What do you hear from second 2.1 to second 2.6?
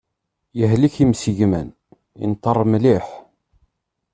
inṭer